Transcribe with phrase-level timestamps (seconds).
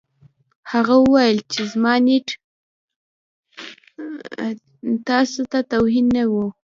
[0.71, 2.27] هغه وویل چې زما نیت
[5.09, 6.33] تاسو ته توهین نه و